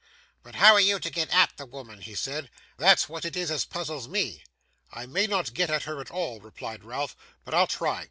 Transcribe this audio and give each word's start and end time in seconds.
'But 0.41 0.55
how 0.55 0.73
are 0.73 0.79
you 0.81 0.97
to 0.99 1.09
get 1.11 1.29
at 1.29 1.55
the 1.57 1.65
woman?' 1.67 2.01
he 2.01 2.15
said; 2.15 2.49
'that's 2.77 3.07
what 3.07 3.23
it 3.23 3.37
is 3.37 3.51
as 3.51 3.65
puzzles 3.65 4.07
me.' 4.07 4.41
'I 4.93 5.05
may 5.05 5.27
not 5.27 5.53
get 5.53 5.69
at 5.69 5.83
her 5.83 6.01
at 6.01 6.09
all,' 6.09 6.39
replied 6.41 6.83
Ralph, 6.83 7.15
'but 7.45 7.53
I'll 7.53 7.67
try. 7.67 7.99